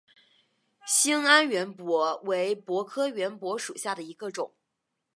[0.83, 4.51] 兴安圆柏为柏科圆柏属下的一个种。